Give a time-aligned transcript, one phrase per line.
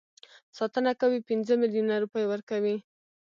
[0.57, 2.75] ساتنه کوي پنځه میلیونه روپۍ ورکوي.